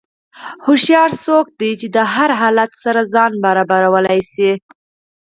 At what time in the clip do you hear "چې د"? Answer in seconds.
1.79-1.97